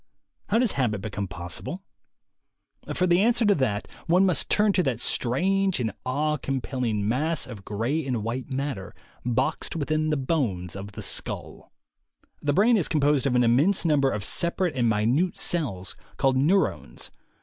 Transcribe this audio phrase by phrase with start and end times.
[0.49, 1.83] How does habit become possible?
[2.91, 7.45] For the answer to that, one must turn to that strange and awe compelling mass
[7.45, 11.71] of gray and white matter boxed within the bones of the skull.
[12.41, 17.11] The brain is composed of an immense number of separate and minute cells, called "neurones."